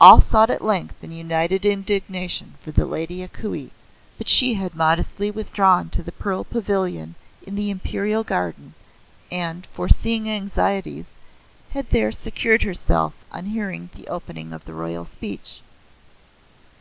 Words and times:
All 0.00 0.20
sought 0.20 0.50
at 0.50 0.64
length 0.64 0.96
in 1.00 1.12
united 1.12 1.64
indignation 1.64 2.54
for 2.60 2.72
the 2.72 2.84
Lady 2.84 3.22
A 3.22 3.28
Kuei, 3.28 3.70
but 4.18 4.28
she 4.28 4.54
had 4.54 4.74
modestly 4.74 5.30
withdrawn 5.30 5.90
to 5.90 6.02
the 6.02 6.10
Pearl 6.10 6.42
Pavilion 6.42 7.14
in 7.46 7.54
the 7.54 7.70
Imperial 7.70 8.24
Garden 8.24 8.74
and, 9.30 9.66
foreseeing 9.66 10.28
anxieties, 10.28 11.12
had 11.70 11.88
there 11.90 12.10
secured 12.10 12.62
herself 12.64 13.14
on 13.30 13.44
hearing 13.44 13.90
the 13.94 14.08
opening 14.08 14.52
of 14.52 14.64
the 14.64 14.74
Royal 14.74 15.04
Speech. 15.04 15.60